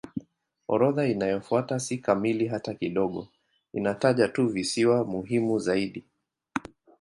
[0.67, 3.27] Orodha inayofuata si kamili hata kidogo;
[3.73, 6.05] inataja tu visiwa muhimu zaidi.